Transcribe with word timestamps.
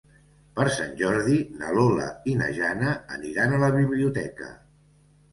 Per 0.59 0.63
Sant 0.75 0.93
Jordi 1.01 1.35
na 1.59 1.73
Lola 1.75 2.07
i 2.31 2.33
na 2.39 2.47
Jana 2.55 2.93
aniran 3.17 3.53
a 3.53 3.61
la 3.65 3.69
biblioteca. 3.75 4.49